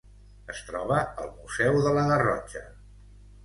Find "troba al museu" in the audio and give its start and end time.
0.69-1.79